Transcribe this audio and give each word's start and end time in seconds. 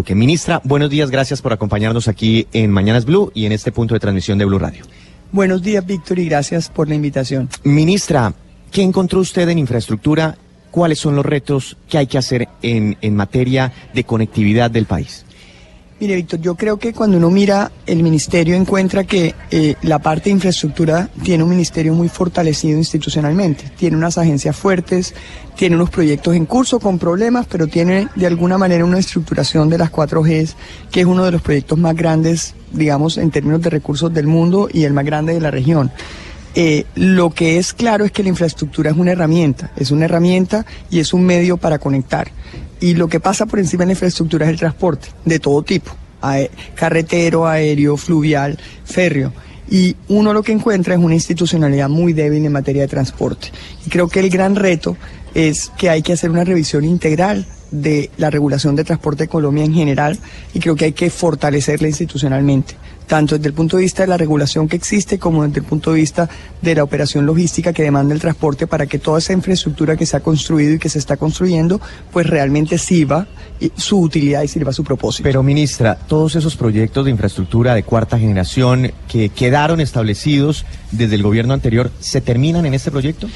Okay, 0.00 0.16
ministra, 0.16 0.60
buenos 0.64 0.90
días. 0.90 1.10
Gracias 1.10 1.40
por 1.40 1.52
acompañarnos 1.52 2.08
aquí 2.08 2.48
en 2.52 2.70
Mañanas 2.70 3.04
Blue 3.04 3.30
y 3.32 3.46
en 3.46 3.52
este 3.52 3.70
punto 3.70 3.94
de 3.94 4.00
transmisión 4.00 4.38
de 4.38 4.44
Blue 4.44 4.58
Radio. 4.58 4.84
Buenos 5.30 5.62
días, 5.62 5.86
Víctor, 5.86 6.18
y 6.18 6.26
gracias 6.26 6.68
por 6.68 6.88
la 6.88 6.96
invitación. 6.96 7.48
Ministra, 7.62 8.34
¿qué 8.72 8.82
encontró 8.82 9.20
usted 9.20 9.48
en 9.48 9.58
infraestructura? 9.58 10.36
¿Cuáles 10.72 10.98
son 10.98 11.14
los 11.14 11.24
retos 11.24 11.76
que 11.88 11.98
hay 11.98 12.08
que 12.08 12.18
hacer 12.18 12.48
en, 12.60 12.98
en 13.00 13.14
materia 13.14 13.72
de 13.94 14.04
conectividad 14.04 14.68
del 14.70 14.86
país? 14.86 15.24
Mire, 16.04 16.16
Víctor, 16.16 16.40
yo 16.42 16.54
creo 16.54 16.76
que 16.76 16.92
cuando 16.92 17.16
uno 17.16 17.30
mira 17.30 17.72
el 17.86 18.02
ministerio 18.02 18.54
encuentra 18.56 19.04
que 19.04 19.34
eh, 19.50 19.74
la 19.80 20.00
parte 20.00 20.24
de 20.24 20.32
infraestructura 20.32 21.08
tiene 21.22 21.44
un 21.44 21.48
ministerio 21.48 21.94
muy 21.94 22.10
fortalecido 22.10 22.76
institucionalmente, 22.76 23.72
tiene 23.74 23.96
unas 23.96 24.18
agencias 24.18 24.54
fuertes, 24.54 25.14
tiene 25.56 25.76
unos 25.76 25.88
proyectos 25.88 26.34
en 26.34 26.44
curso 26.44 26.78
con 26.78 26.98
problemas, 26.98 27.46
pero 27.46 27.68
tiene 27.68 28.08
de 28.16 28.26
alguna 28.26 28.58
manera 28.58 28.84
una 28.84 28.98
estructuración 28.98 29.70
de 29.70 29.78
las 29.78 29.90
4Gs, 29.90 30.56
que 30.90 31.00
es 31.00 31.06
uno 31.06 31.24
de 31.24 31.32
los 31.32 31.40
proyectos 31.40 31.78
más 31.78 31.96
grandes, 31.96 32.54
digamos, 32.70 33.16
en 33.16 33.30
términos 33.30 33.62
de 33.62 33.70
recursos 33.70 34.12
del 34.12 34.26
mundo 34.26 34.68
y 34.70 34.84
el 34.84 34.92
más 34.92 35.06
grande 35.06 35.32
de 35.32 35.40
la 35.40 35.50
región. 35.50 35.90
Eh, 36.56 36.84
lo 36.94 37.30
que 37.30 37.58
es 37.58 37.72
claro 37.72 38.04
es 38.04 38.12
que 38.12 38.22
la 38.22 38.28
infraestructura 38.28 38.90
es 38.90 38.96
una 38.96 39.12
herramienta, 39.12 39.72
es 39.76 39.90
una 39.90 40.04
herramienta 40.04 40.64
y 40.90 41.00
es 41.00 41.12
un 41.12 41.24
medio 41.24 41.56
para 41.56 41.78
conectar. 41.78 42.28
Y 42.80 42.94
lo 42.94 43.08
que 43.08 43.20
pasa 43.20 43.46
por 43.46 43.58
encima 43.58 43.82
de 43.82 43.86
la 43.86 43.92
infraestructura 43.92 44.46
es 44.46 44.52
el 44.52 44.58
transporte, 44.58 45.08
de 45.24 45.38
todo 45.38 45.62
tipo, 45.62 45.92
carretero, 46.74 47.46
aéreo, 47.46 47.96
fluvial, 47.96 48.58
férreo. 48.84 49.32
Y 49.70 49.96
uno 50.08 50.32
lo 50.32 50.42
que 50.42 50.52
encuentra 50.52 50.94
es 50.94 51.00
una 51.00 51.14
institucionalidad 51.14 51.88
muy 51.88 52.12
débil 52.12 52.44
en 52.44 52.52
materia 52.52 52.82
de 52.82 52.88
transporte. 52.88 53.48
Y 53.86 53.90
creo 53.90 54.08
que 54.08 54.20
el 54.20 54.28
gran 54.28 54.54
reto 54.54 54.96
es 55.34 55.72
que 55.76 55.90
hay 55.90 56.02
que 56.02 56.12
hacer 56.12 56.30
una 56.30 56.44
revisión 56.44 56.84
integral 56.84 57.46
de 57.70 58.10
la 58.18 58.30
regulación 58.30 58.76
de 58.76 58.84
transporte 58.84 59.24
de 59.24 59.28
Colombia 59.28 59.64
en 59.64 59.74
general 59.74 60.18
y 60.52 60.60
creo 60.60 60.76
que 60.76 60.86
hay 60.86 60.92
que 60.92 61.10
fortalecerla 61.10 61.88
institucionalmente, 61.88 62.76
tanto 63.06 63.36
desde 63.36 63.48
el 63.48 63.54
punto 63.54 63.76
de 63.76 63.82
vista 63.82 64.02
de 64.02 64.08
la 64.08 64.16
regulación 64.16 64.68
que 64.68 64.76
existe 64.76 65.18
como 65.18 65.44
desde 65.44 65.60
el 65.60 65.66
punto 65.66 65.92
de 65.92 66.00
vista 66.00 66.28
de 66.62 66.74
la 66.74 66.82
operación 66.82 67.26
logística 67.26 67.72
que 67.72 67.82
demanda 67.82 68.14
el 68.14 68.20
transporte 68.20 68.66
para 68.66 68.86
que 68.86 68.98
toda 68.98 69.18
esa 69.18 69.32
infraestructura 69.32 69.96
que 69.96 70.06
se 70.06 70.16
ha 70.16 70.20
construido 70.20 70.74
y 70.74 70.78
que 70.78 70.88
se 70.88 70.98
está 70.98 71.16
construyendo 71.16 71.80
pues 72.12 72.26
realmente 72.26 72.78
sirva 72.78 73.26
su 73.76 74.00
utilidad 74.00 74.42
y 74.42 74.48
sirva 74.48 74.72
su 74.72 74.84
propósito. 74.84 75.24
Pero, 75.24 75.42
ministra, 75.42 75.96
todos 75.96 76.36
esos 76.36 76.56
proyectos 76.56 77.04
de 77.04 77.10
infraestructura 77.10 77.74
de 77.74 77.82
cuarta 77.82 78.18
generación 78.18 78.92
que 79.08 79.28
quedaron 79.28 79.80
establecidos 79.80 80.64
desde 80.90 81.14
el 81.14 81.22
gobierno 81.22 81.54
anterior, 81.54 81.90
¿se 82.00 82.20
terminan 82.20 82.66
en 82.66 82.74
este 82.74 82.90
proyecto? 82.90 83.28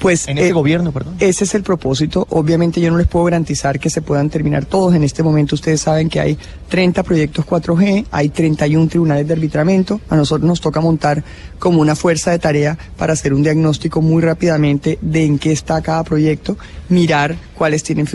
Pues 0.00 0.26
En 0.28 0.38
este 0.38 0.50
eh, 0.50 0.52
gobierno, 0.52 0.92
perdón. 0.92 1.14
Ese 1.20 1.44
es 1.44 1.54
el 1.54 1.62
propósito. 1.62 2.26
Obviamente 2.30 2.80
yo 2.80 2.90
no 2.90 2.96
les 2.98 3.06
puedo 3.06 3.26
garantizar 3.26 3.78
que 3.78 3.90
se 3.90 4.00
puedan 4.02 4.30
terminar 4.30 4.64
todos. 4.64 4.94
En 4.94 5.04
este 5.04 5.22
momento 5.22 5.54
ustedes 5.54 5.82
saben 5.82 6.08
que 6.08 6.18
hay 6.20 6.38
30 6.68 7.02
proyectos 7.02 7.44
4G, 7.46 8.06
hay 8.10 8.28
31 8.30 8.88
tribunales 8.88 9.26
de 9.26 9.34
arbitramiento. 9.34 10.00
A 10.08 10.16
nosotros 10.16 10.46
nos 10.48 10.60
toca 10.60 10.80
montar 10.80 11.22
como 11.58 11.80
una 11.82 11.94
fuerza 11.94 12.30
de 12.30 12.38
tarea 12.38 12.78
para 12.96 13.12
hacer 13.12 13.34
un 13.34 13.42
diagnóstico 13.42 14.00
muy 14.00 14.22
rápidamente 14.22 14.98
de 15.02 15.24
en 15.24 15.38
qué 15.38 15.52
está 15.52 15.82
cada 15.82 16.02
proyecto, 16.04 16.56
mirar 16.88 17.36
cuáles 17.54 17.82
tienen 17.82 18.06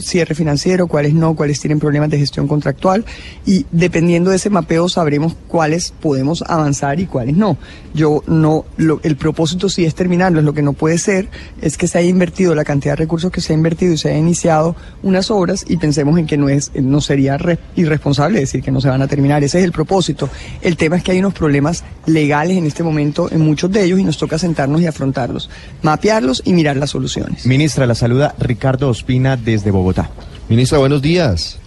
cierre 0.00 0.34
financiero, 0.34 0.86
cuáles 0.86 1.12
no, 1.12 1.36
cuáles 1.36 1.60
tienen 1.60 1.78
problemas 1.78 2.08
de 2.08 2.18
gestión 2.18 2.48
contractual 2.48 3.04
y 3.44 3.66
dependiendo 3.70 4.30
de 4.30 4.36
ese 4.36 4.48
mapeo 4.48 4.88
sabremos 4.88 5.36
cuáles 5.46 5.92
podemos 6.00 6.42
avanzar 6.46 6.98
y 7.00 7.04
cuáles 7.06 7.36
no. 7.36 7.58
Yo 7.92 8.22
no, 8.26 8.64
lo- 8.78 9.00
el 9.02 9.16
propósito 9.16 9.68
sí 9.68 9.84
es 9.84 9.94
terminarlos, 9.94 10.42
lo 10.42 10.54
que 10.54 10.62
no 10.62 10.72
puede 10.72 10.96
ser 10.96 11.28
es 11.60 11.76
que 11.76 11.86
se 11.88 11.98
haya 11.98 12.08
invertido 12.08 12.54
la 12.54 12.64
cantidad 12.64 12.92
de 12.92 12.96
recursos 12.96 13.30
que 13.30 13.40
se 13.40 13.52
ha 13.52 13.56
invertido 13.56 13.92
y 13.92 13.98
se 13.98 14.08
haya 14.10 14.18
iniciado 14.18 14.76
unas 15.02 15.30
obras 15.30 15.64
y 15.68 15.76
pensemos 15.76 16.18
en 16.18 16.26
que 16.26 16.36
no 16.36 16.48
es, 16.48 16.70
no 16.74 17.00
sería 17.00 17.36
re- 17.38 17.58
irresponsable 17.76 18.40
decir 18.40 18.62
que 18.62 18.70
no 18.70 18.80
se 18.80 18.88
van 18.88 19.02
a 19.02 19.06
terminar. 19.08 19.42
Ese 19.44 19.58
es 19.58 19.64
el 19.64 19.72
propósito. 19.72 20.28
El 20.62 20.76
tema 20.76 20.96
es 20.96 21.02
que 21.02 21.12
hay 21.12 21.18
unos 21.18 21.34
problemas 21.34 21.84
legales 22.06 22.56
en 22.56 22.66
este 22.66 22.82
momento 22.82 23.30
en 23.30 23.40
muchos 23.40 23.70
de 23.72 23.84
ellos 23.84 23.98
y 24.00 24.04
nos 24.04 24.18
toca 24.18 24.38
sentarnos 24.38 24.80
y 24.80 24.86
afrontarlos, 24.86 25.50
mapearlos 25.82 26.42
y 26.44 26.52
mirar 26.52 26.76
las 26.76 26.90
soluciones. 26.90 27.46
Ministra, 27.46 27.86
la 27.86 27.94
saluda 27.94 28.34
Ricardo 28.38 28.88
Ospina 28.88 29.36
desde 29.36 29.70
Bogotá. 29.70 30.10
Ministra, 30.48 30.78
buenos 30.78 31.00
días. 31.02 31.58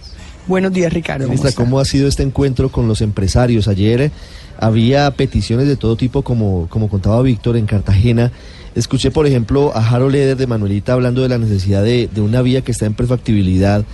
Buenos 0.48 0.72
días, 0.72 0.90
Ricardo. 0.90 1.26
¿cómo 1.26 1.34
Ministra? 1.34 1.52
¿cómo 1.62 1.78
ha 1.78 1.84
sido 1.84 2.08
este 2.08 2.22
encuentro 2.22 2.70
con 2.70 2.88
los 2.88 3.02
empresarios? 3.02 3.68
Ayer 3.68 4.00
eh, 4.00 4.10
había 4.58 5.10
peticiones 5.10 5.68
de 5.68 5.76
todo 5.76 5.94
tipo, 5.94 6.22
como, 6.22 6.68
como 6.70 6.88
contaba 6.88 7.20
Víctor, 7.20 7.58
en 7.58 7.66
Cartagena. 7.66 8.32
Escuché, 8.74 9.10
por 9.10 9.26
ejemplo, 9.26 9.72
a 9.76 9.86
Harold 9.86 10.14
Eder 10.14 10.38
de 10.38 10.46
Manuelita 10.46 10.94
hablando 10.94 11.20
de 11.20 11.28
la 11.28 11.36
necesidad 11.36 11.84
de, 11.84 12.08
de 12.12 12.20
una 12.22 12.40
vía 12.40 12.62
que 12.62 12.72
está 12.72 12.86
en 12.86 12.94
perfectibilidad 12.94 13.84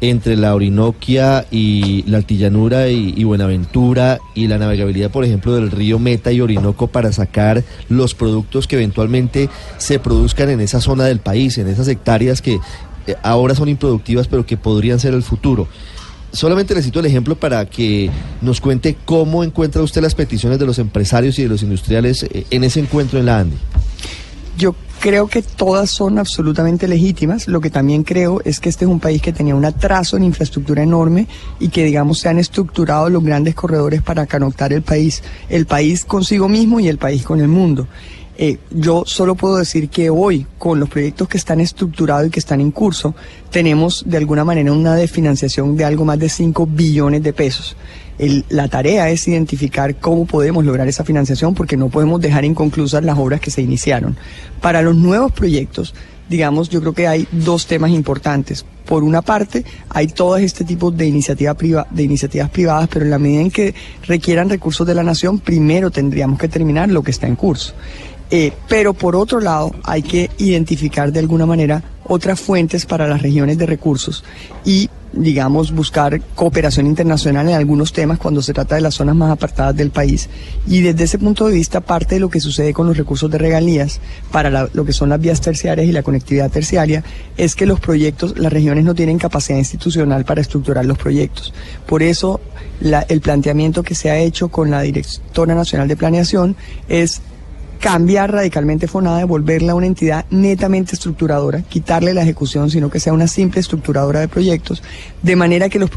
entre 0.00 0.36
la 0.36 0.54
Orinoquia 0.54 1.46
y 1.50 2.04
la 2.06 2.18
Altillanura 2.18 2.88
y, 2.90 3.14
y 3.16 3.24
Buenaventura 3.24 4.20
y 4.36 4.46
la 4.46 4.58
navegabilidad, 4.58 5.10
por 5.10 5.24
ejemplo, 5.24 5.54
del 5.54 5.72
río 5.72 5.98
Meta 5.98 6.30
y 6.30 6.40
Orinoco 6.40 6.86
para 6.86 7.10
sacar 7.10 7.64
los 7.88 8.14
productos 8.14 8.68
que 8.68 8.76
eventualmente 8.76 9.48
se 9.78 9.98
produzcan 9.98 10.50
en 10.50 10.60
esa 10.60 10.80
zona 10.80 11.06
del 11.06 11.18
país, 11.18 11.58
en 11.58 11.66
esas 11.66 11.88
hectáreas 11.88 12.40
que 12.40 12.60
eh, 13.06 13.16
ahora 13.22 13.54
son 13.54 13.68
improductivas, 13.68 14.28
pero 14.28 14.46
que 14.46 14.56
podrían 14.56 15.00
ser 15.00 15.14
el 15.14 15.22
futuro. 15.22 15.68
Solamente 16.34 16.74
le 16.74 16.82
cito 16.82 16.98
el 16.98 17.06
ejemplo 17.06 17.36
para 17.36 17.64
que 17.64 18.10
nos 18.42 18.60
cuente 18.60 18.96
cómo 19.04 19.44
encuentra 19.44 19.82
usted 19.82 20.02
las 20.02 20.16
peticiones 20.16 20.58
de 20.58 20.66
los 20.66 20.80
empresarios 20.80 21.38
y 21.38 21.44
de 21.44 21.48
los 21.48 21.62
industriales 21.62 22.24
eh, 22.24 22.44
en 22.50 22.64
ese 22.64 22.80
encuentro 22.80 23.20
en 23.20 23.26
la 23.26 23.38
Andi. 23.38 23.56
Yo 24.58 24.74
creo 24.98 25.28
que 25.28 25.42
todas 25.42 25.90
son 25.90 26.18
absolutamente 26.18 26.88
legítimas. 26.88 27.46
Lo 27.46 27.60
que 27.60 27.70
también 27.70 28.02
creo 28.02 28.40
es 28.44 28.58
que 28.58 28.68
este 28.68 28.84
es 28.84 28.90
un 28.90 28.98
país 28.98 29.22
que 29.22 29.32
tenía 29.32 29.54
un 29.54 29.64
atraso 29.64 30.16
en 30.16 30.24
infraestructura 30.24 30.82
enorme 30.82 31.28
y 31.60 31.68
que, 31.68 31.84
digamos, 31.84 32.18
se 32.18 32.28
han 32.28 32.38
estructurado 32.38 33.08
los 33.10 33.22
grandes 33.22 33.54
corredores 33.54 34.02
para 34.02 34.26
conectar 34.26 34.72
el 34.72 34.82
país, 34.82 35.22
el 35.48 35.66
país 35.66 36.04
consigo 36.04 36.48
mismo 36.48 36.80
y 36.80 36.88
el 36.88 36.98
país 36.98 37.22
con 37.22 37.40
el 37.40 37.48
mundo. 37.48 37.86
Eh, 38.36 38.58
yo 38.70 39.04
solo 39.06 39.36
puedo 39.36 39.56
decir 39.56 39.88
que 39.88 40.10
hoy, 40.10 40.44
con 40.58 40.80
los 40.80 40.88
proyectos 40.88 41.28
que 41.28 41.38
están 41.38 41.60
estructurados 41.60 42.26
y 42.26 42.30
que 42.30 42.40
están 42.40 42.60
en 42.60 42.72
curso, 42.72 43.14
tenemos 43.50 44.02
de 44.06 44.16
alguna 44.16 44.44
manera 44.44 44.72
una 44.72 44.96
desfinanciación 44.96 45.76
de 45.76 45.84
algo 45.84 46.04
más 46.04 46.18
de 46.18 46.28
5 46.28 46.66
billones 46.66 47.22
de 47.22 47.32
pesos. 47.32 47.76
La 48.48 48.68
tarea 48.68 49.10
es 49.10 49.26
identificar 49.28 49.96
cómo 49.96 50.24
podemos 50.26 50.64
lograr 50.64 50.86
esa 50.88 51.04
financiación 51.04 51.54
porque 51.54 51.76
no 51.76 51.88
podemos 51.88 52.20
dejar 52.20 52.44
inconclusas 52.44 53.04
las 53.04 53.18
obras 53.18 53.40
que 53.40 53.50
se 53.50 53.62
iniciaron. 53.62 54.16
Para 54.60 54.82
los 54.82 54.94
nuevos 54.96 55.32
proyectos, 55.32 55.94
digamos, 56.28 56.68
yo 56.70 56.80
creo 56.80 56.92
que 56.92 57.06
hay 57.08 57.28
dos 57.32 57.66
temas 57.66 57.90
importantes. 57.90 58.64
Por 58.86 59.02
una 59.02 59.20
parte, 59.22 59.64
hay 59.88 60.06
todo 60.08 60.36
este 60.36 60.64
tipo 60.64 60.90
de, 60.90 61.06
iniciativa 61.06 61.54
priva- 61.54 61.86
de 61.90 62.02
iniciativas 62.02 62.50
privadas, 62.50 62.88
pero 62.92 63.04
en 63.04 63.10
la 63.10 63.18
medida 63.18 63.40
en 63.40 63.50
que 63.50 63.74
requieran 64.06 64.48
recursos 64.48 64.86
de 64.86 64.94
la 64.94 65.02
nación, 65.02 65.38
primero 65.40 65.90
tendríamos 65.90 66.38
que 66.38 66.48
terminar 66.48 66.90
lo 66.90 67.02
que 67.02 67.10
está 67.10 67.26
en 67.26 67.36
curso. 67.36 67.74
Eh, 68.36 68.52
pero 68.68 68.94
por 68.94 69.14
otro 69.14 69.38
lado, 69.38 69.70
hay 69.84 70.02
que 70.02 70.28
identificar 70.38 71.12
de 71.12 71.20
alguna 71.20 71.46
manera 71.46 71.84
otras 72.02 72.40
fuentes 72.40 72.84
para 72.84 73.06
las 73.06 73.22
regiones 73.22 73.58
de 73.58 73.64
recursos 73.64 74.24
y, 74.64 74.90
digamos, 75.12 75.70
buscar 75.70 76.20
cooperación 76.34 76.88
internacional 76.88 77.48
en 77.48 77.54
algunos 77.54 77.92
temas 77.92 78.18
cuando 78.18 78.42
se 78.42 78.52
trata 78.52 78.74
de 78.74 78.80
las 78.80 78.94
zonas 78.94 79.14
más 79.14 79.30
apartadas 79.30 79.76
del 79.76 79.92
país. 79.92 80.28
Y 80.66 80.80
desde 80.80 81.04
ese 81.04 81.20
punto 81.20 81.46
de 81.46 81.54
vista, 81.54 81.80
parte 81.80 82.16
de 82.16 82.20
lo 82.22 82.28
que 82.28 82.40
sucede 82.40 82.74
con 82.74 82.88
los 82.88 82.96
recursos 82.96 83.30
de 83.30 83.38
regalías 83.38 84.00
para 84.32 84.68
lo 84.72 84.84
que 84.84 84.92
son 84.92 85.10
las 85.10 85.20
vías 85.20 85.40
terciarias 85.40 85.86
y 85.86 85.92
la 85.92 86.02
conectividad 86.02 86.50
terciaria 86.50 87.04
es 87.36 87.54
que 87.54 87.66
los 87.66 87.78
proyectos, 87.78 88.36
las 88.36 88.52
regiones 88.52 88.84
no 88.84 88.96
tienen 88.96 89.16
capacidad 89.16 89.58
institucional 89.58 90.24
para 90.24 90.40
estructurar 90.40 90.84
los 90.86 90.98
proyectos. 90.98 91.54
Por 91.86 92.02
eso, 92.02 92.40
el 92.80 93.20
planteamiento 93.20 93.84
que 93.84 93.94
se 93.94 94.10
ha 94.10 94.18
hecho 94.18 94.48
con 94.48 94.72
la 94.72 94.80
Directora 94.80 95.54
Nacional 95.54 95.86
de 95.86 95.96
Planeación 95.96 96.56
es 96.88 97.22
cambiar 97.84 98.32
radicalmente 98.32 98.88
FONADE, 98.88 99.24
volverla 99.24 99.74
una 99.74 99.84
entidad 99.84 100.24
netamente 100.30 100.94
estructuradora, 100.94 101.60
quitarle 101.60 102.14
la 102.14 102.22
ejecución, 102.22 102.70
sino 102.70 102.88
que 102.88 102.98
sea 102.98 103.12
una 103.12 103.28
simple 103.28 103.60
estructuradora 103.60 104.20
de 104.20 104.28
proyectos, 104.28 104.82
de 105.20 105.36
manera 105.36 105.68
que 105.68 105.78
los 105.78 105.90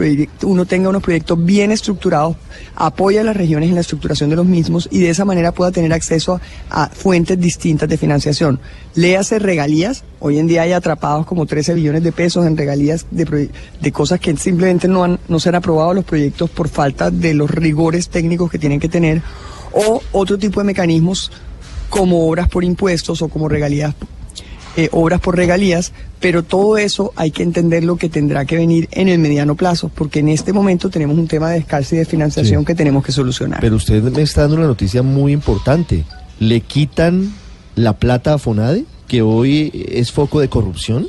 uno 0.43 0.65
tenga 0.65 0.89
unos 0.89 1.01
proyectos 1.01 1.45
bien 1.45 1.71
estructurados, 1.71 2.35
apoye 2.75 3.21
a 3.21 3.23
las 3.23 3.37
regiones 3.37 3.69
en 3.69 3.75
la 3.75 3.81
estructuración 3.81 4.29
de 4.29 4.35
los 4.35 4.45
mismos 4.45 4.89
y 4.91 4.99
de 4.99 5.11
esa 5.11 5.23
manera 5.23 5.53
pueda 5.53 5.71
tener 5.71 5.93
acceso 5.93 6.41
a, 6.69 6.89
fuentes 6.89 7.39
distintas 7.39 7.87
de 7.87 7.97
financiación. 7.97 8.59
Léase 8.93 9.39
regalías, 9.39 10.03
hoy 10.19 10.39
en 10.39 10.47
día 10.47 10.63
hay 10.63 10.73
atrapados 10.73 11.25
como 11.25 11.45
13 11.45 11.73
billones 11.73 12.03
de 12.03 12.11
pesos 12.11 12.45
en 12.45 12.57
regalías 12.57 13.05
de, 13.11 13.49
de 13.79 13.91
cosas 13.93 14.19
que 14.19 14.35
simplemente 14.35 14.89
no, 14.89 15.05
han, 15.05 15.19
no 15.29 15.39
se 15.39 15.47
han 15.47 15.55
aprobado 15.55 15.93
los 15.93 16.03
proyectos 16.03 16.49
por 16.49 16.67
falta 16.67 17.11
de 17.11 17.33
los 17.33 17.49
rigores 17.49 18.09
técnicos 18.09 18.51
que 18.51 18.59
tienen 18.59 18.81
que 18.81 18.89
tener 18.89 19.21
o 19.71 20.01
otro 20.11 20.37
tipo 20.37 20.59
de 20.59 20.65
mecanismos 20.65 21.31
como 21.89 22.27
obras 22.27 22.49
por 22.49 22.63
impuestos 22.63 23.21
o 23.21 23.27
como 23.27 23.49
regalías, 23.49 23.95
eh, 24.75 24.89
obras 24.91 25.19
por 25.19 25.35
regalías, 25.35 25.91
pero 26.19 26.43
todo 26.43 26.77
eso 26.77 27.11
hay 27.15 27.31
que 27.31 27.43
entender 27.43 27.83
lo 27.83 27.97
que 27.97 28.09
tendrá 28.09 28.45
que 28.45 28.55
venir 28.55 28.87
en 28.91 29.07
el 29.07 29.19
mediano 29.19 29.55
plazo, 29.55 29.89
porque 29.93 30.19
en 30.19 30.29
este 30.29 30.53
momento 30.53 30.89
tenemos 30.89 31.17
un 31.17 31.27
tema 31.27 31.49
de 31.49 31.57
escasez 31.57 31.99
de 31.99 32.05
financiación 32.05 32.63
que 32.63 32.75
tenemos 32.75 33.03
que 33.03 33.11
solucionar. 33.11 33.59
Pero 33.59 33.75
usted 33.75 34.03
me 34.03 34.21
está 34.21 34.41
dando 34.41 34.57
una 34.57 34.67
noticia 34.67 35.01
muy 35.01 35.31
importante. 35.31 36.03
¿Le 36.39 36.61
quitan 36.61 37.33
la 37.75 37.93
plata 37.93 38.35
a 38.35 38.37
FONADE, 38.37 38.85
que 39.07 39.21
hoy 39.21 39.71
es 39.89 40.11
foco 40.11 40.39
de 40.39 40.49
corrupción? 40.49 41.07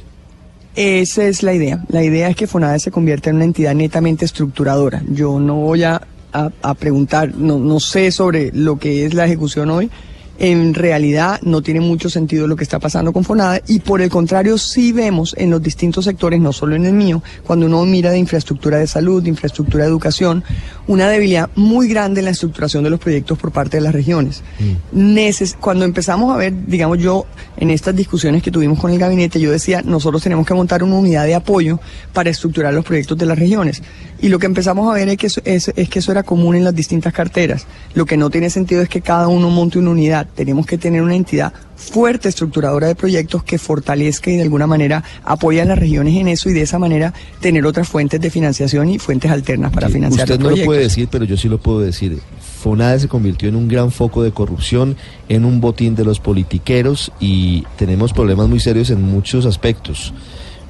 Esa 0.75 1.25
es 1.25 1.43
la 1.43 1.53
idea. 1.53 1.85
La 1.89 2.05
idea 2.05 2.29
es 2.29 2.37
que 2.37 2.47
FONADE 2.47 2.79
se 2.79 2.91
convierta 2.91 3.31
en 3.31 3.37
una 3.37 3.45
entidad 3.45 3.75
netamente 3.75 4.25
estructuradora. 4.25 5.03
Yo 5.11 5.41
no 5.41 5.57
voy 5.57 5.83
a, 5.83 6.07
a, 6.33 6.75
preguntar, 6.75 7.35
no, 7.35 7.59
no 7.59 7.81
sé 7.81 8.13
sobre 8.13 8.51
lo 8.53 8.79
que 8.79 9.05
es 9.05 9.15
la 9.15 9.27
ejecución 9.27 9.71
hoy, 9.71 9.91
en 10.39 10.73
realidad 10.73 11.41
no 11.43 11.63
tiene 11.63 11.81
mucho 11.81 12.09
sentido 12.09 12.47
lo 12.47 12.57
que 12.57 12.63
está 12.63 12.79
pasando 12.79 13.13
con 13.13 13.25
FONADA 13.25 13.61
y 13.67 13.81
por 13.81 14.01
el 14.01 14.09
contrario 14.09 14.57
sí 14.57 14.93
vemos 14.93 15.35
en 15.37 15.51
los 15.51 15.63
distintos 15.63 16.05
sectores, 16.05 16.41
no 16.41 16.53
solo 16.53 16.77
en 16.77 16.87
el 16.87 16.93
mío, 16.93 17.23
cuando 17.45 17.67
uno 17.67 17.85
mira 17.85 18.11
de 18.11 18.19
infraestructura 18.19 18.79
de 18.79 18.87
salud, 18.87 19.23
de 19.23 19.31
infraestructura 19.31 19.85
de 19.85 19.91
educación, 19.91 20.45
una 20.89 21.09
debilidad 21.09 21.51
muy 21.55 21.87
grande 21.87 22.21
en 22.21 22.25
la 22.25 22.31
estructuración 22.33 22.83
de 22.83 22.91
los 22.91 22.99
proyectos 22.99 23.39
por 23.39 23.53
parte 23.53 23.77
de 23.77 23.83
las 23.83 23.93
regiones. 23.93 24.43
Mm. 24.59 25.57
cuando 25.61 25.85
empezamos 25.85 26.35
a 26.35 26.39
ver, 26.39 26.53
digamos 26.67 26.99
yo, 26.99 27.27
en 27.59 27.71
estas 27.71 27.95
discusiones 27.95 28.43
que 28.43 28.51
tuvimos 28.51 28.81
con 28.81 28.91
el 28.91 28.99
gabinete, 28.99 29.39
yo 29.39 29.51
decía, 29.51 29.83
nosotros 29.83 30.23
tenemos 30.23 30.47
que 30.47 30.55
montar 30.55 30.83
una 30.83 30.97
unidad 30.97 31.27
de 31.27 31.35
apoyo 31.35 31.79
para 32.13 32.31
estructurar 32.31 32.73
los 32.73 32.85
proyectos 32.85 33.19
de 33.19 33.27
las 33.27 33.39
regiones. 33.39 33.83
Y 34.21 34.29
lo 34.29 34.39
que 34.39 34.47
empezamos 34.47 34.91
a 34.91 34.95
ver 34.95 35.09
es 35.11 35.17
que 35.19 35.27
es, 35.27 35.69
es 35.75 35.89
que 35.89 35.99
eso 35.99 36.11
era 36.11 36.23
común 36.23 36.57
en 36.57 36.65
las 36.65 36.75
distintas 36.75 37.13
carteras. 37.13 37.67
Lo 37.95 38.07
que 38.07 38.17
no 38.17 38.31
tiene 38.31 38.49
sentido 38.49 38.83
es 38.83 38.89
que 38.89 39.03
cada 39.03 39.29
uno 39.29 39.51
monte 39.51 39.79
una 39.79 39.91
unidad 39.91 40.27
tenemos 40.35 40.67
que 40.67 40.79
tener 40.79 41.03
una 41.03 41.15
entidad 41.15 41.53
fuerte 41.79 42.29
estructuradora 42.29 42.89
de 42.89 42.95
proyectos 42.95 43.45
que 43.45 43.57
fortalezca 43.57 44.31
y 44.31 44.37
de 44.37 44.43
alguna 44.43 44.67
manera 44.67 45.05
apoye 45.25 45.63
a 45.63 45.65
las 45.65 45.79
regiones 45.79 46.17
en 46.17 46.29
eso 46.29 46.51
y 46.51 46.53
de 46.53 46.63
esa 46.63 46.79
manera 46.79 47.15
tener 47.41 47.65
otras 47.65 47.89
fuentes 47.89 48.21
de 48.21 48.31
financiación 48.31 48.91
y 48.91 48.99
fuentes 48.99 49.31
alternas 49.31 49.73
para 49.73 49.89
financiar 49.89 50.29
Usted 50.29 50.41
no 50.41 50.51
lo 50.51 50.65
puede 50.65 50.83
decir, 50.83 51.09
pero 51.11 51.25
yo 51.25 51.37
sí 51.37 51.49
lo 51.49 51.59
puedo 51.59 51.81
decir. 51.81 52.19
FONADE 52.63 53.01
se 53.01 53.09
convirtió 53.09 53.49
en 53.49 53.55
un 53.55 53.69
gran 53.69 53.93
foco 53.93 54.25
de 54.25 54.33
corrupción, 54.33 54.97
en 55.29 55.45
un 55.45 55.61
botín 55.61 55.95
de 55.95 56.05
los 56.05 56.19
politiqueros 56.19 57.13
y 57.21 57.65
tenemos 57.77 58.13
problemas 58.13 58.49
muy 58.49 58.59
serios 58.59 58.91
en 58.91 59.01
muchos 59.01 59.47
aspectos. 59.47 60.13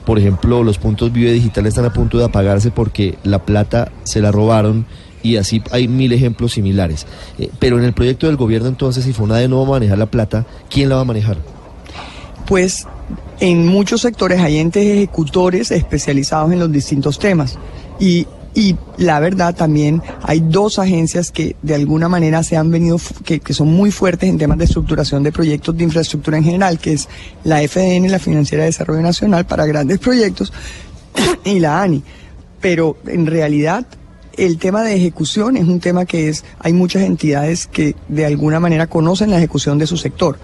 Por 0.05 0.19
ejemplo, 0.19 0.63
los 0.63 0.79
puntos 0.79 1.13
Vive 1.13 1.33
Digital 1.33 1.67
están 1.67 1.87
a 1.87 1.93
punto 1.93 2.19
de 2.19 2.25
apagarse 2.25 2.71
porque 2.71 3.19
la 3.25 3.45
plata 3.45 3.91
se 4.05 4.21
la 4.21 4.31
robaron 4.31 4.87
y 5.23 5.37
así 5.37 5.63
hay 5.71 5.89
mil 5.89 6.13
ejemplos 6.13 6.53
similares. 6.53 7.07
Eh, 7.39 7.51
pero 7.59 7.79
en 7.79 7.85
el 7.85 7.93
proyecto 7.93 8.27
del 8.27 8.37
gobierno 8.37 8.69
entonces, 8.69 9.05
si 9.05 9.13
FONADE 9.13 9.49
no 9.49 9.61
va 9.61 9.69
a 9.69 9.71
manejar 9.73 9.99
la 9.99 10.07
plata, 10.07 10.47
¿quién 10.71 10.89
la 10.89 10.97
va 10.97 11.03
a 11.03 11.05
manejar? 11.05 11.39
Pues 12.47 12.87
en 13.41 13.67
muchos 13.67 14.01
sectores 14.03 14.41
hay 14.41 14.59
entes 14.59 14.85
ejecutores 14.85 15.71
especializados 15.71 16.53
en 16.53 16.59
los 16.59 16.73
distintos 16.73 17.19
temas 17.19 17.59
y, 18.01 18.27
y 18.55 18.77
la 18.97 19.21
verdad 19.21 19.55
también 19.55 20.03
hay 20.23 20.41
dos 20.41 20.79
agencias 20.79 21.31
que 21.31 21.57
de 21.63 21.75
alguna 21.75 22.09
manera 22.09 22.43
se 22.43 22.57
han 22.57 22.71
venido, 22.71 22.99
que, 23.25 23.41
que 23.41 23.53
son 23.53 23.69
muy 23.69 23.91
fuertes 23.91 24.29
en 24.29 24.39
temas 24.39 24.59
de 24.59 24.65
estructuración 24.65 25.23
de 25.23 25.33
proyectos 25.33 25.77
de 25.77 25.85
infraestructura 25.85 26.39
en 26.39 26.45
general, 26.45 26.79
que 26.79 26.95
es 26.95 27.09
la 27.45 27.61
FDN, 27.67 28.11
la 28.11 28.19
Financiera 28.19 28.65
de 28.65 28.71
Desarrollo 28.71 29.03
Nacional 29.03 29.47
para 29.47 29.67
grandes 29.67 29.99
proyectos, 29.99 30.53
y 31.45 31.61
la 31.61 31.83
ANI. 31.83 32.03
Pero 32.61 32.97
en 33.07 33.27
realidad 33.27 33.87
el 34.39 34.59
tema 34.59 34.83
de 34.83 34.95
ejecución 34.95 35.57
es 35.57 35.65
un 35.65 35.81
tema 35.81 36.07
que 36.07 36.29
es, 36.29 36.45
hay 36.61 36.73
muchas 36.73 37.03
entidades 37.03 37.67
que 37.67 37.97
de 38.07 38.25
alguna 38.25 38.61
manera 38.61 38.87
conocen 38.87 39.31
la 39.31 39.39
ejecución 39.39 39.79
de 39.79 39.87
su 39.87 39.97
sector. 39.97 40.39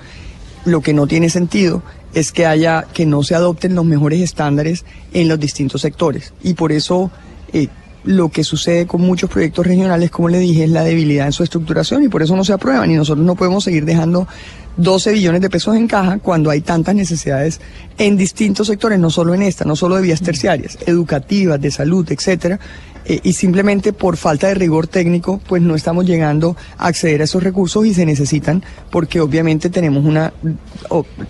Lo 0.65 0.81
que 0.81 0.93
no 0.93 1.07
tiene 1.07 1.31
sentido 1.31 1.83
es 2.13 2.33
que 2.33 2.45
haya, 2.45 2.87
que 2.93 3.07
no 3.07 3.23
se 3.23 3.35
adopten 3.35 3.75
los 3.75 3.85
mejores 3.85 4.21
estándares 4.21 4.85
en 5.13 5.29
los 5.29 5.39
distintos 5.39 5.83
sectores. 5.83 6.33
Y 6.43 6.55
por 6.55 6.73
eso 6.73 7.11
eh, 7.53 7.69
lo 8.05 8.29
que 8.29 8.45
sucede 8.45 8.87
con 8.87 9.01
muchos 9.01 9.31
proyectos 9.31 9.67
regionales, 9.67 10.11
como 10.11 10.29
le 10.29 10.39
dije, 10.39 10.65
es 10.65 10.71
la 10.71 10.85
debilidad 10.85 11.27
en 11.27 11.33
su 11.33 11.43
estructuración 11.43 12.03
y 12.05 12.09
por 12.09 12.23
eso 12.23 12.37
no 12.37 12.45
se 12.45 12.53
aprueban. 12.53 12.91
Y 12.91 12.95
nosotros 12.95 13.25
no 13.25 13.35
podemos 13.35 13.65
seguir 13.65 13.85
dejando 13.85 14.29
12 14.77 15.13
billones 15.13 15.41
de 15.41 15.51
pesos 15.51 15.77
en 15.77 15.87
caja 15.87 16.19
cuando 16.19 16.51
hay 16.51 16.61
tantas 16.61 16.95
necesidades 16.95 17.61
en 17.99 18.17
distintos 18.17 18.67
sectores, 18.67 18.99
no 18.99 19.11
solo 19.11 19.35
en 19.35 19.43
esta, 19.43 19.65
no 19.65 19.77
solo 19.77 19.97
de 19.97 20.03
vías 20.03 20.21
terciarias, 20.21 20.79
educativas, 20.87 21.61
de 21.61 21.71
salud, 21.71 22.07
etcétera, 22.11 22.59
eh, 23.07 23.21
y 23.23 23.35
simplemente 23.35 23.93
por 23.93 24.17
falta 24.17 24.49
de 24.49 24.55
rigor 24.55 24.87
técnico, 24.87 25.41
pues 25.47 25.63
no 25.63 25.75
estamos 25.75 26.07
llegando 26.07 26.57
a 26.79 26.89
acceder 26.89 27.21
a 27.21 27.25
esos 27.25 27.43
recursos 27.43 27.85
y 27.87 27.95
se 27.95 28.07
necesitan 28.07 28.65
porque 28.91 29.21
obviamente 29.21 29.71
tenemos 29.71 30.05
una 30.05 30.33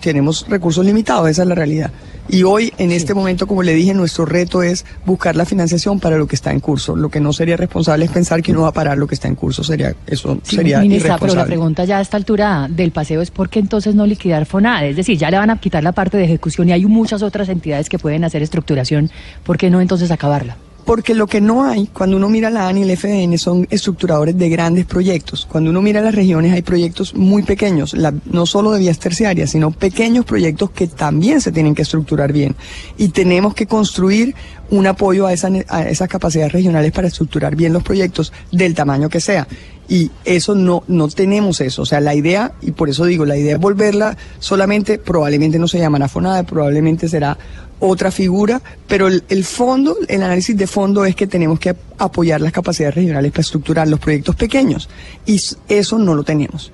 tenemos 0.01 0.45
recursos 0.47 0.85
limitados, 0.85 1.29
esa 1.29 1.43
es 1.43 1.47
la 1.47 1.55
realidad. 1.55 1.91
Y 2.27 2.43
hoy, 2.43 2.73
en 2.77 2.91
este 2.91 3.13
momento, 3.13 3.45
como 3.45 3.61
le 3.61 3.73
dije, 3.73 3.93
nuestro 3.93 4.25
reto 4.25 4.63
es 4.63 4.85
buscar 5.05 5.35
la 5.35 5.45
financiación 5.45 5.99
para 5.99 6.17
lo 6.17 6.27
que 6.27 6.35
está 6.35 6.51
en 6.51 6.59
curso. 6.59 6.95
Lo 6.95 7.09
que 7.09 7.19
no 7.19 7.33
sería 7.33 7.55
responsable 7.55 8.05
es 8.05 8.11
pensar 8.11 8.41
que 8.41 8.51
uno 8.51 8.61
va 8.61 8.69
a 8.69 8.73
parar 8.73 8.97
lo 8.97 9.07
que 9.07 9.15
está 9.15 9.27
en 9.27 9.35
curso. 9.35 9.63
Sería, 9.63 9.95
eso 10.07 10.39
sería 10.43 10.79
ministra, 10.79 11.17
pero 11.19 11.35
la 11.35 11.45
pregunta 11.45 11.85
ya 11.85 11.99
a 11.99 12.01
esta 12.01 12.17
altura 12.17 12.67
del 12.69 12.91
paseo 12.91 13.21
es 13.21 13.31
¿por 13.31 13.49
qué 13.49 13.59
entonces 13.59 13.95
no 13.95 14.05
liquidar 14.05 14.45
FONADE? 14.45 14.89
Es 14.89 14.95
decir, 14.95 15.17
ya 15.17 15.29
le 15.29 15.37
van 15.37 15.49
a 15.49 15.59
quitar 15.59 15.83
la 15.83 15.91
parte 15.91 16.17
de 16.17 16.25
ejecución 16.25 16.69
y 16.69 16.71
hay 16.71 16.85
muchas 16.85 17.21
otras 17.21 17.49
entidades 17.49 17.89
que 17.89 17.99
pueden 17.99 18.23
hacer 18.23 18.41
estructuración. 18.41 19.11
¿Por 19.43 19.57
qué 19.57 19.69
no 19.69 19.81
entonces 19.81 20.09
acabarla? 20.11 20.57
Porque 20.85 21.15
lo 21.15 21.25
que 21.25 21.41
no 21.41 21.65
hay, 21.65 21.87
cuando 21.87 22.15
uno 22.15 22.29
mira 22.29 22.51
la 22.51 22.67
ANI 22.67 22.81
y 22.81 22.91
el 22.91 22.97
FDN, 22.97 23.37
son 23.39 23.67
estructuradores 23.71 24.37
de 24.37 24.49
grandes 24.49 24.85
proyectos. 24.85 25.47
Cuando 25.49 25.71
uno 25.71 25.81
mira 25.81 25.99
las 25.99 26.13
regiones, 26.13 26.53
hay 26.53 26.61
proyectos 26.61 27.15
muy 27.15 27.41
pequeños, 27.41 27.95
no 28.25 28.45
solo 28.45 28.71
de 28.71 28.79
vías 28.79 28.99
terciarias, 28.99 29.49
sino 29.49 29.71
pequeños 29.71 30.25
proyectos 30.25 30.69
que 30.69 30.87
también 30.87 31.41
se 31.41 31.51
tienen 31.51 31.73
que 31.73 31.81
estructurar 31.81 32.31
bien. 32.31 32.55
Y 32.97 33.09
tenemos 33.09 33.55
que 33.55 33.65
construir 33.65 34.35
un 34.69 34.85
apoyo 34.85 35.27
a, 35.27 35.31
a 35.31 35.89
esas 35.89 36.07
capacidades 36.07 36.53
regionales 36.53 36.91
para 36.91 37.07
estructurar 37.07 37.55
bien 37.55 37.73
los 37.73 37.83
proyectos 37.83 38.31
del 38.51 38.75
tamaño 38.75 39.09
que 39.09 39.19
sea. 39.19 39.47
Y 39.87 40.09
eso 40.23 40.55
no, 40.55 40.83
no 40.87 41.07
tenemos 41.09 41.61
eso. 41.61 41.83
O 41.83 41.85
sea, 41.85 41.99
la 41.99 42.15
idea, 42.15 42.53
y 42.61 42.71
por 42.71 42.89
eso 42.89 43.05
digo, 43.05 43.25
la 43.25 43.37
idea 43.37 43.55
es 43.55 43.59
volverla 43.59 44.17
solamente, 44.39 44.97
probablemente 44.97 45.59
no 45.59 45.67
se 45.67 45.77
llamará 45.77 46.07
FONADE, 46.07 46.43
probablemente 46.43 47.07
será 47.07 47.37
otra 47.79 48.11
figura, 48.11 48.61
pero 48.87 49.07
el, 49.07 49.43
fondo, 49.43 49.97
el 50.07 50.23
análisis 50.23 50.55
de 50.55 50.67
fondo 50.67 51.05
es 51.05 51.15
que 51.15 51.27
tenemos 51.27 51.59
que 51.59 51.75
apoyar 51.97 52.41
las 52.41 52.51
capacidades 52.51 52.95
regionales 52.95 53.31
para 53.31 53.41
estructurar 53.41 53.87
los 53.87 53.99
proyectos 53.99 54.35
pequeños 54.35 54.89
y 55.25 55.41
eso 55.67 55.97
no 55.97 56.15
lo 56.15 56.23
tenemos. 56.23 56.71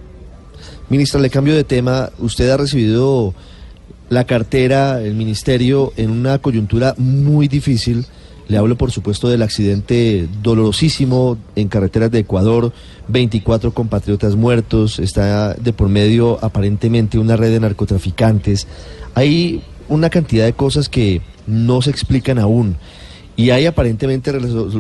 Ministra, 0.90 1.22
le 1.22 1.30
cambio 1.30 1.56
de 1.56 1.64
tema. 1.64 2.10
Usted 2.20 2.50
ha 2.50 2.58
recibido 2.58 3.34
la 4.10 4.26
cartera, 4.26 5.02
el 5.02 5.16
ministerio, 5.16 5.94
en 5.96 6.12
una 6.12 6.40
coyuntura 6.40 6.96
muy 6.98 7.48
difícil. 7.48 8.06
Le 8.50 8.58
hablo, 8.58 8.78
por 8.78 8.92
supuesto, 8.92 9.30
del 9.30 9.42
accidente 9.42 10.28
dolorosísimo 10.44 11.38
en 11.56 11.70
carreteras 11.70 12.12
de 12.12 12.20
Ecuador, 12.20 12.74
24 13.08 13.74
compatriotas 13.74 14.36
muertos, 14.36 15.00
está 15.00 15.54
de 15.54 15.72
por 15.72 15.88
medio 15.88 16.38
aparentemente 16.44 17.18
una 17.18 17.38
red 17.38 17.52
de 17.52 17.62
narcotraficantes. 17.62 18.68
Hay 19.16 19.64
una 19.92 20.10
cantidad 20.10 20.46
de 20.46 20.54
cosas 20.54 20.90
que 20.90 21.22
no 21.46 21.82
se 21.82 21.92
explican 21.92 22.40
aún. 22.40 22.78
Y 23.36 23.50
hay 23.50 23.66
aparentemente 23.66 24.32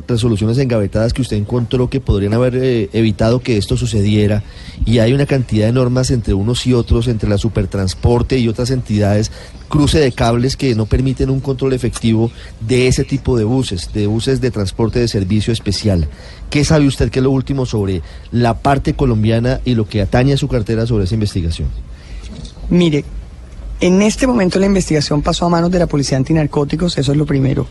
resoluciones 0.08 0.58
engavetadas 0.58 1.14
que 1.14 1.22
usted 1.22 1.38
encontró 1.38 1.90
que 1.90 2.00
podrían 2.00 2.34
haber 2.34 2.56
eh, 2.56 2.90
evitado 2.94 3.40
que 3.40 3.58
esto 3.58 3.76
sucediera. 3.76 4.44
Y 4.86 5.00
hay 5.00 5.14
una 5.14 5.26
cantidad 5.26 5.66
de 5.66 5.74
normas 5.74 6.12
entre 6.12 6.34
unos 6.34 6.66
y 6.68 6.74
otros, 6.74 7.08
entre 7.08 7.30
la 7.30 7.38
supertransporte 7.38 8.38
y 8.40 8.48
otras 8.48 8.70
entidades, 8.72 9.32
cruce 9.68 10.00
de 10.00 10.12
cables 10.12 10.58
que 10.58 10.76
no 10.76 10.86
permiten 10.86 11.30
un 11.30 11.40
control 11.40 11.74
efectivo 11.74 12.32
de 12.60 12.88
ese 12.88 13.04
tipo 13.04 13.38
de 13.38 13.46
buses, 13.46 13.92
de 13.94 14.06
buses 14.06 14.42
de 14.42 14.52
transporte 14.52 15.00
de 15.00 15.08
servicio 15.08 15.52
especial. 15.54 16.08
¿Qué 16.50 16.64
sabe 16.64 16.88
usted 16.88 17.10
que 17.10 17.20
es 17.20 17.24
lo 17.24 17.32
último 17.32 17.66
sobre 17.66 18.02
la 18.32 18.60
parte 18.60 18.94
colombiana 18.94 19.60
y 19.66 19.76
lo 19.76 19.88
que 19.88 20.02
atañe 20.02 20.34
a 20.34 20.38
su 20.38 20.48
cartera 20.48 20.86
sobre 20.86 21.06
esa 21.06 21.16
investigación? 21.16 21.70
Mire, 22.70 23.06
en 23.82 24.02
este 24.04 24.28
momento 24.28 24.60
la 24.60 24.68
investigación 24.68 25.24
pasó 25.24 25.48
a 25.48 25.50
manos 25.50 25.72
de 25.72 25.80
la 25.80 25.88
Policía 25.88 26.16
Antinarcóticos, 26.16 26.98
eso 26.98 27.12
es 27.12 27.18
lo 27.18 27.26
primero. 27.26 27.66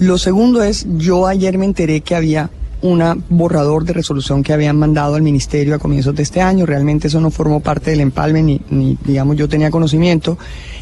Lo 0.00 0.18
segundo 0.18 0.62
es, 0.62 0.86
yo 0.96 1.26
ayer 1.26 1.56
me 1.56 1.64
enteré 1.64 2.00
que 2.00 2.16
había 2.16 2.50
un 2.82 3.24
borrador 3.28 3.84
de 3.84 3.92
resolución 3.92 4.42
que 4.42 4.52
habían 4.52 4.76
mandado 4.76 5.14
al 5.14 5.22
ministerio 5.22 5.76
a 5.76 5.78
comienzos 5.78 6.16
de 6.16 6.24
este 6.24 6.40
año. 6.40 6.66
Realmente 6.66 7.06
eso 7.06 7.20
no 7.20 7.30
formó 7.30 7.60
parte 7.60 7.92
del 7.92 8.00
empalme 8.00 8.42
ni, 8.42 8.60
ni, 8.70 8.98
digamos, 9.04 9.36
yo 9.36 9.48
tenía 9.48 9.70
conocimiento. 9.70 10.36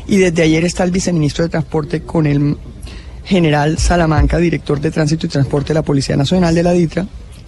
Y 0.07 0.17
desde 0.17 0.43
ayer 0.43 0.65
está 0.65 0.85
el 0.85 0.91
viceministro 0.91 1.45
de 1.45 1.51
Transporte 1.51 2.01
con 2.01 2.27
el 2.27 2.57
general 3.25 3.77
Salamanca, 3.77 4.39
director 4.39 4.81
de 4.81 4.91
Tránsito 4.91 5.27
y 5.27 5.29
Transporte 5.29 5.69
de 5.69 5.75
la 5.75 5.83
Policía 5.83 6.17
Nacional 6.17 6.55
de 6.55 6.63
la 6.63 6.73
DITRA, 6.73 7.07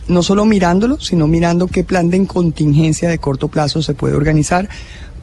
no 0.09 0.23
solo 0.23 0.45
mirándolo, 0.45 1.01
sino 1.01 1.27
mirando 1.27 1.67
qué 1.67 1.83
plan 1.83 2.11
de 2.11 2.27
contingencia 2.27 3.09
de 3.09 3.19
corto 3.19 3.49
plazo 3.49 3.81
se 3.81 3.95
puede 3.95 4.15
organizar 4.15 4.69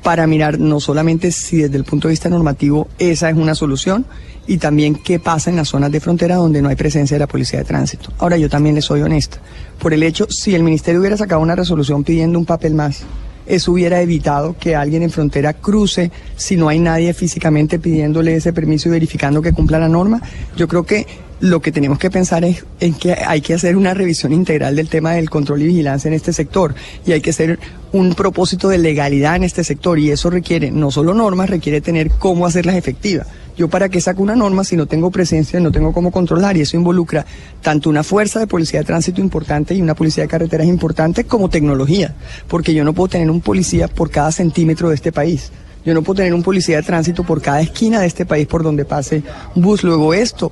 para 0.04 0.28
mirar 0.28 0.60
no 0.60 0.80
solamente 0.80 1.32
si 1.32 1.58
desde 1.58 1.78
el 1.78 1.84
punto 1.84 2.08
de 2.08 2.14
vista 2.14 2.30
normativo 2.30 2.88
esa 2.98 3.30
es 3.30 3.36
una 3.36 3.56
solución 3.56 4.06
y 4.48 4.58
también 4.58 4.96
qué 4.96 5.20
pasa 5.20 5.50
en 5.50 5.58
las 5.58 5.70
zonas 5.70 5.92
de 5.92 6.00
frontera 6.00 6.36
donde 6.36 6.62
no 6.62 6.70
hay 6.70 6.76
presencia 6.76 7.16
de 7.16 7.20
la 7.20 7.28
policía 7.28 7.60
de 7.60 7.66
tránsito. 7.66 8.12
Ahora 8.18 8.38
yo 8.38 8.50
también 8.50 8.76
le 8.76 8.82
soy 8.82 9.02
honesta. 9.02 9.38
Por 9.80 9.94
el 9.94 10.02
hecho, 10.02 10.28
si 10.30 10.56
el 10.56 10.64
ministerio 10.64 11.00
hubiera 11.00 11.18
sacado 11.18 11.42
una 11.42 11.56
resolución 11.56 12.04
pidiendo 12.04 12.40
un 12.40 12.46
papel 12.46 12.74
más, 12.74 13.04
eso 13.46 13.72
hubiera 13.72 14.02
evitado 14.02 14.56
que 14.60 14.76
alguien 14.76 15.04
en 15.04 15.10
frontera 15.10 15.54
cruce 15.54 16.12
si 16.36 16.56
no 16.56 16.70
hay 16.70 16.80
nadie 16.80 17.14
físicamente 17.14 17.80
pidiéndole 17.80 18.36
ese 18.36 18.54
permiso 18.54 18.90
y 18.90 18.92
verificando 18.92 19.42
que 19.42 19.54
cumpla 19.54 19.80
la 19.80 19.90
norma. 19.90 20.22
Yo 20.56 20.68
creo 20.68 20.84
que 20.84 21.06
lo 21.40 21.62
que 21.62 21.72
tenemos 21.72 22.00
que 22.00 22.10
pensar 22.10 22.44
es 22.44 22.66
en 22.80 22.94
que 22.94 23.14
hay 23.14 23.42
que 23.42 23.54
hacer 23.54 23.78
una 23.78 23.94
revisión 23.94 24.34
integral 24.34 24.76
del 24.76 24.90
tema 24.90 25.14
del 25.14 25.30
control 25.30 25.62
y 25.62 25.68
vigilancia 25.68 26.08
en 26.08 26.14
este 26.14 26.34
sector 26.34 26.76
y 27.06 27.14
hay 27.14 27.22
que 27.22 27.30
hacer 27.30 27.60
un 27.92 28.14
propósito 28.14 28.70
de 28.70 28.78
legalidad 28.78 29.36
en 29.36 29.44
este 29.44 29.64
sector 29.64 30.00
y 30.00 30.12
eso 30.12 30.30
requiere 30.30 30.72
no 30.72 30.92
solo 30.92 31.14
normas, 31.14 31.50
requiere 31.50 31.82
tener 31.82 32.10
cómo 32.12 32.46
hacerlas 32.46 32.76
efectivas. 32.76 33.28
Yo 33.58 33.68
para 33.68 33.90
qué 33.90 34.00
saco 34.00 34.22
una 34.24 34.36
norma 34.36 34.64
si 34.64 34.78
no 34.78 34.86
tengo 34.86 35.12
presencia, 35.12 35.60
no 35.60 35.72
tengo 35.72 35.92
cómo 35.92 36.12
controlar 36.12 36.56
y 36.56 36.62
eso 36.62 36.78
involucra 36.78 37.26
tanto 37.62 37.90
una 37.90 38.04
fuerza 38.04 38.40
de 38.40 38.48
policía 38.48 38.80
de 38.80 38.86
tránsito 38.86 39.20
importante 39.20 39.76
y 39.76 39.82
una 39.82 39.96
policía 39.96 40.24
de 40.24 40.30
carreteras 40.30 40.68
importante 40.68 41.26
como 41.26 41.50
tecnología, 41.50 42.16
porque 42.48 42.74
yo 42.74 42.86
no 42.86 42.94
puedo 42.94 43.10
tener 43.10 43.30
un 43.30 43.42
policía 43.42 43.88
por 43.90 44.12
cada 44.12 44.32
centímetro 44.32 44.90
de 44.90 44.96
este 44.96 45.12
país. 45.12 45.52
Yo 45.86 45.94
no 45.94 46.02
puedo 46.02 46.18
tener 46.18 46.34
un 46.34 46.44
policía 46.44 46.78
de 46.78 46.84
tránsito 46.84 47.24
por 47.24 47.42
cada 47.42 47.62
esquina 47.62 48.02
de 48.02 48.08
este 48.08 48.26
país 48.26 48.48
por 48.48 48.64
donde 48.64 48.84
pase 48.84 49.24
un 49.56 49.62
bus. 49.62 49.84
Luego 49.84 50.14
esto, 50.14 50.52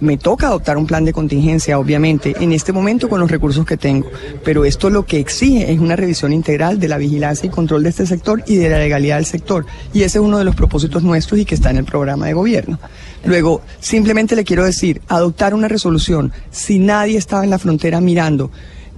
me 0.00 0.16
toca 0.16 0.48
adoptar 0.48 0.76
un 0.76 0.86
plan 0.86 1.04
de 1.04 1.12
contingencia, 1.12 1.78
obviamente, 1.78 2.34
en 2.40 2.52
este 2.52 2.72
momento 2.72 3.08
con 3.08 3.20
los 3.20 3.30
recursos 3.30 3.64
que 3.64 3.76
tengo. 3.76 4.08
Pero 4.44 4.64
esto 4.64 4.90
lo 4.90 5.06
que 5.06 5.20
exige 5.20 5.72
es 5.72 5.78
una 5.78 5.94
revisión 5.94 6.32
integral 6.32 6.80
de 6.80 6.88
la 6.88 6.98
vigilancia 6.98 7.46
y 7.46 7.50
control 7.50 7.84
de 7.84 7.90
este 7.90 8.06
sector 8.06 8.42
y 8.46 8.56
de 8.56 8.68
la 8.68 8.78
legalidad 8.78 9.16
del 9.16 9.26
sector. 9.26 9.64
Y 9.92 10.02
ese 10.02 10.18
es 10.18 10.24
uno 10.24 10.38
de 10.38 10.44
los 10.44 10.56
propósitos 10.56 11.04
nuestros 11.04 11.38
y 11.38 11.44
que 11.44 11.54
está 11.54 11.70
en 11.70 11.76
el 11.76 11.84
programa 11.84 12.26
de 12.26 12.32
gobierno. 12.32 12.80
Luego, 13.24 13.62
simplemente 13.78 14.34
le 14.34 14.44
quiero 14.44 14.64
decir, 14.64 15.02
adoptar 15.08 15.54
una 15.54 15.68
resolución, 15.68 16.32
si 16.50 16.80
nadie 16.80 17.16
estaba 17.16 17.44
en 17.44 17.50
la 17.50 17.58
frontera 17.58 18.00
mirando, 18.00 18.50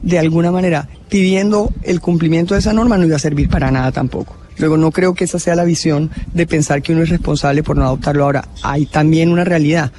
de 0.02 0.18
alguna 0.18 0.50
manera, 0.50 0.88
pidiendo 1.10 1.70
el 1.82 2.00
cumplimiento 2.00 2.54
de 2.54 2.60
esa 2.60 2.72
norma, 2.72 2.96
no 2.96 3.04
iba 3.04 3.16
a 3.16 3.18
servir 3.20 3.50
para 3.50 3.70
nada 3.70 3.92
tampoco. 3.92 4.39
Luego 4.60 4.76
no 4.76 4.92
creo 4.92 5.14
que 5.14 5.24
esa 5.24 5.38
sea 5.38 5.54
la 5.54 5.64
visión 5.64 6.10
de 6.34 6.46
pensar 6.46 6.82
que 6.82 6.92
uno 6.92 7.02
es 7.02 7.08
responsable 7.08 7.62
por 7.62 7.76
no 7.76 7.84
adoptarlo. 7.84 8.24
Ahora, 8.24 8.48
hay 8.62 8.84
también 8.86 9.30
una 9.30 9.42
realidad. 9.42 9.90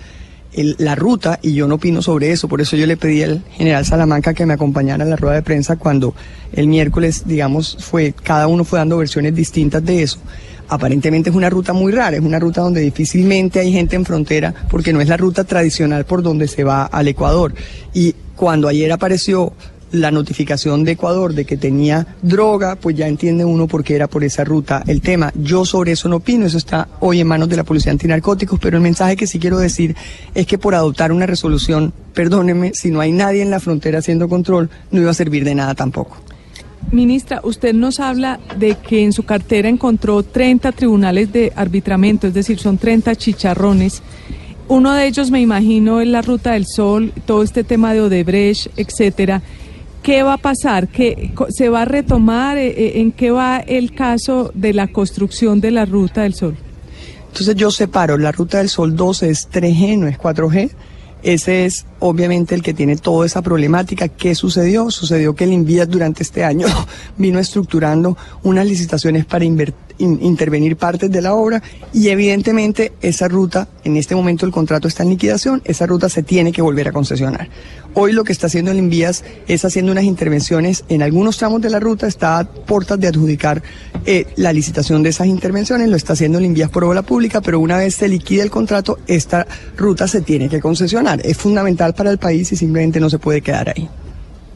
la 0.53 0.96
ruta, 0.96 1.39
y 1.41 1.53
yo 1.53 1.68
no 1.68 1.75
opino 1.75 2.01
sobre 2.01 2.32
eso, 2.32 2.48
por 2.48 2.62
eso 2.62 2.75
yo 2.75 2.86
le 2.86 2.98
pedí 2.98 3.24
al 3.24 3.41
general 3.51 3.86
Salamanca 3.86 4.34
que 4.34 4.46
me 4.46 4.53
acompañara 4.53 5.03
en 5.03 5.10
la 5.10 5.15
rueda 5.15 5.36
de 5.36 5.41
prensa 5.41 5.77
cuando 5.77 6.13
el 6.51 6.68
miércoles, 6.68 7.24
digamos, 7.25 7.77
fue, 7.80 8.13
cada 8.13 8.48
uno 8.48 8.65
fue 8.65 8.77
dando 8.77 8.98
versiones 8.98 9.34
distintas 9.34 9.84
de 9.84 10.03
eso. 10.03 10.20
Aparentemente 10.68 11.30
es 11.30 11.36
una 11.36 11.50
ruta 11.50 11.74
muy 11.74 11.91
rara, 11.91 12.18
es 12.18 12.24
una 12.24 12.38
ruta 12.38 12.62
donde 12.62 12.82
difícilmente 12.82 13.60
hay 13.60 13.72
gente 13.72 13.96
en 13.96 14.06
frontera, 14.06 14.53
porque 14.70 14.94
no 14.94 15.01
es 15.01 15.08
la 15.08 15.18
ruta 15.18 15.44
tradicional 15.44 16.06
por 16.06 16.22
donde 16.22 16.48
se 16.48 16.63
va 16.63 16.86
al 16.86 17.08
Ecuador. 17.08 17.53
Y 17.94 18.13
cuando 18.36 18.68
ayer 18.68 18.91
apareció 18.91 19.53
la 19.91 20.12
notificación 20.12 20.83
de 20.83 20.93
Ecuador 20.93 21.33
de 21.33 21.45
que 21.45 21.57
tenía 21.57 22.07
droga, 22.21 22.75
pues 22.75 22.95
ya 22.95 23.07
entiende 23.07 23.45
uno 23.45 23.67
por 23.67 23.83
qué 23.83 23.95
era 23.95 24.07
por 24.07 24.24
esa 24.24 24.43
ruta 24.43 24.83
el 24.88 25.01
tema. 25.01 25.31
Yo 25.36 25.65
sobre 25.65 25.93
eso 25.93 26.10
no 26.10 26.17
opino, 26.17 26.45
eso 26.45 26.57
está 26.57 26.88
hoy 27.00 27.19
en 27.19 27.27
manos 27.27 27.50
de 27.50 27.57
la 27.57 27.63
Policía 27.63 27.91
Antinarcóticos, 27.91 28.60
pero 28.60 28.77
el 28.77 28.83
mensaje 28.83 29.15
que 29.15 29.27
sí 29.27 29.39
quiero 29.39 29.57
decir 29.57 29.95
es 30.33 30.45
que 30.45 30.57
por 30.57 30.75
adoptar 30.75 31.12
una 31.12 31.25
resolución, 31.25 31.93
perdóneme, 32.13 32.71
si 32.74 32.91
no 32.91 33.01
hay 33.01 33.12
nadie 33.12 33.41
en 33.41 33.51
la 33.51 33.60
frontera 33.60 34.00
haciendo 34.00 34.29
control, 34.29 34.69
no 34.91 35.01
iba 35.01 35.12
a 35.12 35.15
servir 35.15 35.43
de 35.43 35.55
nada 35.55 35.75
tampoco. 35.75 36.17
Ministra, 36.91 37.39
usted 37.43 37.74
nos 37.74 38.00
habla 38.00 38.39
de 38.57 38.75
que 38.75 39.03
en 39.03 39.13
su 39.13 39.24
cartera 39.24 39.69
encontró 39.69 40.24
30 40.24 40.71
tribunales 40.74 41.31
de 41.31 41.53
arbitramiento, 41.55 42.27
es 42.27 42.33
decir, 42.33 42.60
son 42.60 42.77
30 42.77 43.15
chicharrones. 43.15 44.01
Uno 44.67 44.93
de 44.93 45.05
ellos, 45.05 45.31
me 45.31 45.39
imagino, 45.39 46.01
es 46.01 46.07
la 46.07 46.21
Ruta 46.21 46.53
del 46.53 46.65
Sol, 46.65 47.13
todo 47.25 47.43
este 47.43 47.63
tema 47.63 47.93
de 47.93 48.01
Odebrecht, 48.01 48.67
etcétera. 48.77 49.41
¿Qué 50.03 50.24
va 50.24 50.34
a 50.34 50.38
pasar? 50.38 50.88
¿Qué, 50.88 51.31
¿Se 51.50 51.70
va 51.70 51.84
a 51.84 51.86
retomar? 51.86 52.58
Eh, 52.58 52.70
eh, 52.70 53.01
¿En 53.01 53.12
qué 53.12 53.31
va 53.31 53.60
el 53.60 53.93
caso 53.93 54.51
de 54.55 54.74
la 54.74 54.88
construcción 54.88 55.62
de 55.62 55.72
la 55.72 55.86
Ruta 55.86 56.24
del 56.24 56.34
Sol? 56.34 56.58
Entonces 57.27 57.55
yo 57.55 57.72
separo, 57.72 58.17
la 58.17 58.31
Ruta 58.31 58.58
del 58.58 58.70
Sol 58.70 58.96
2 58.96 59.24
es 59.24 59.50
3G, 59.50 60.00
no 60.00 60.08
es 60.08 60.17
4G. 60.17 60.72
Ese 61.24 61.65
es 61.65 61.86
obviamente 62.01 62.55
el 62.55 62.62
que 62.62 62.74
tiene 62.74 62.98
toda 62.98 63.25
esa 63.25 63.41
problemática. 63.41 64.10
¿Qué 64.10 64.36
sucedió? 64.36 64.91
Sucedió 64.91 65.34
que 65.34 65.46
el 65.46 65.53
Invías 65.53 65.89
durante 65.89 66.24
este 66.24 66.43
año 66.43 66.67
vino 67.17 67.39
estructurando 67.39 68.17
unas 68.43 68.65
licitaciones 68.65 69.25
para 69.25 69.46
intervenir 69.46 70.77
partes 70.77 71.10
de 71.12 71.22
la 71.22 71.34
obra 71.34 71.62
y 71.93 72.10
evidentemente 72.10 72.93
esa 73.01 73.27
ruta, 73.27 73.67
en 73.84 73.98
este 73.98 74.15
momento 74.15 74.46
el 74.46 74.51
contrato 74.51 74.88
está 74.88 75.03
en 75.03 75.10
liquidación, 75.10 75.62
esa 75.63 75.86
ruta 75.86 76.10
se 76.10 76.24
tiene 76.24 76.51
que 76.51 76.62
volver 76.62 76.88
a 76.88 76.91
concesionar. 76.91 77.50
Hoy 77.93 78.13
lo 78.13 78.24
que 78.24 78.31
está 78.31 78.48
haciendo 78.48 78.72
el 78.72 78.79
Envías 78.79 79.24
es 79.48 79.65
haciendo 79.65 79.91
unas 79.91 80.05
intervenciones 80.05 80.86
en 80.88 81.03
algunos 81.03 81.38
tramos 81.38 81.62
de 81.62 81.70
la 81.70 81.79
ruta, 81.79 82.08
está 82.08 82.39
a 82.39 82.46
puertas 82.46 83.00
de 83.00 83.08
adjudicar 83.08 83.62
eh, 84.05 84.25
la 84.38 84.53
licitación 84.53 85.03
de 85.03 85.10
esas 85.10 85.27
intervenciones, 85.27 85.89
lo 85.89 85.98
está 85.98 86.13
haciendo 86.13 86.39
el 86.39 86.46
Envías 86.46 86.70
por 86.70 86.84
obra 86.84 87.01
pública, 87.01 87.41
pero 87.41 87.60
una 87.60 87.77
vez 87.77 87.96
se 87.96 88.08
liquide 88.08 88.41
el 88.41 88.50
contrato, 88.50 88.98
esta 89.08 89.46
ruta 89.77 90.08
se 90.08 90.22
tiene 90.22 90.50
que 90.50 90.62
concesionar. 90.62 91.22
Es 91.24 91.38
fundamental 91.38 91.90
para 91.93 92.12
el 92.12 92.17
país 92.17 92.51
y 92.51 92.55
simplemente 92.55 93.00
no 93.00 93.10
se 93.10 93.19
puede 93.19 93.41
quedar 93.41 93.69
ahí. 93.69 93.89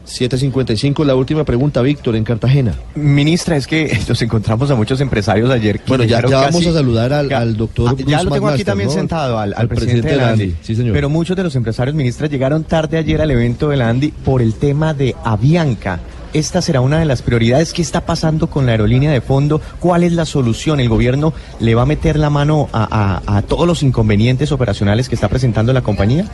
755, 0.06 1.04
la 1.04 1.15
última 1.15 1.44
pregunta, 1.44 1.82
Víctor, 1.82 2.15
en 2.15 2.24
Cartagena. 2.24 2.75
Ministra, 2.96 3.58
es 3.58 3.68
que 3.68 4.00
nos 4.08 4.22
encontramos 4.22 4.70
a 4.72 4.75
muchos 4.75 5.01
empresarios 5.01 5.50
ayer. 5.50 5.82
bueno, 5.88 6.04
ya, 6.04 6.22
vamos 6.22 6.65
a 6.65 6.74
saludar 6.74 7.13
al, 7.13 7.58
doctor. 7.58 7.96
Ah, 7.98 8.04
ya 8.06 8.24
lo 8.24 8.32
tengo 8.32 8.48
aquí 8.48 8.63
también 8.63 8.89
sentado, 8.89 9.38
al, 9.39 9.68
presidente, 9.68 10.10
de 10.10 10.15
la 10.15 10.30
Andy. 10.30 10.56
Sí, 10.62 10.75
señor. 10.75 10.94
Pero 10.94 11.10
muchos 11.10 11.36
de 11.36 11.44
los 11.44 11.56
empresarios, 11.56 11.96
ministra, 11.96 12.27
llegaron 12.27 12.63
tarde 12.63 12.98
ayer 12.98 13.22
al 13.22 13.32
evento 13.32 13.70
de 13.70 13.77
la 13.77 13.89
Andy 13.89 14.10
por 14.10 14.42
el 14.42 14.54
tema 14.54 14.94
de 14.94 15.15
Avianca. 15.24 16.00
Esta 16.34 16.62
será 16.62 16.82
una 16.82 17.00
de 17.00 17.06
las 17.06 17.22
prioridades. 17.22 17.72
¿Qué 17.72 17.82
está 17.82 18.06
pasando 18.06 18.48
con 18.48 18.65
la 18.65 18.74
aerolínea 18.74 19.10
de 19.10 19.22
fondo? 19.22 19.62
¿Cuál 19.80 20.04
es 20.04 20.12
la 20.12 20.25
solución? 20.25 20.82
¿El 20.82 20.89
gobierno 20.89 21.34
le 21.62 21.75
va 21.75 21.84
a 21.84 21.86
meter 21.86 22.18
la 22.18 22.30
mano 22.30 22.68
a, 22.74 23.22
a 23.25 23.42
todos 23.42 23.65
los 23.65 23.84
inconvenientes 23.84 24.51
operacionales 24.51 25.08
que 25.08 25.15
está 25.15 25.30
presentando 25.30 25.72
la 25.72 25.82
compañía? 25.82 26.30